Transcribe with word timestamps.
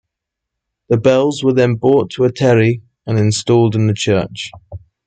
The 0.89 0.97
bells 0.97 1.43
were 1.43 1.53
then 1.53 1.75
brought 1.75 2.09
to 2.13 2.23
Otteri 2.23 2.81
and 3.05 3.19
installed 3.19 3.75
in 3.75 3.85
the 3.85 3.93
church. 3.93 4.49